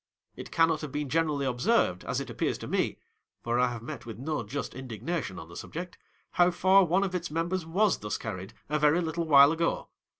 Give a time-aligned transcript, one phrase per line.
[0.35, 2.97] It cannot have been generally observed, as it appears to me
[3.43, 5.95] (for I have met with no just indignation on the subject),
[6.31, 9.89] how far one of its members was thus carried, a very little while ago.